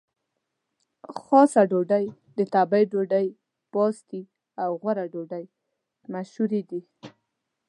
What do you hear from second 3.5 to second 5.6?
پاستي او غوړه ډوډۍ